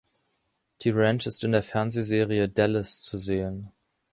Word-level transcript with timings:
Die 0.81 0.89
Ranch 0.89 1.27
ist 1.27 1.43
in 1.43 1.51
der 1.51 1.61
Fernsehserie 1.61 2.49
„Dallas“ 2.49 3.03
zu 3.03 3.19
sehen. 3.19 3.71